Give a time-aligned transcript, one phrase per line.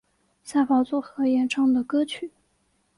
[0.43, 2.31] 吓跑组合演唱的歌曲。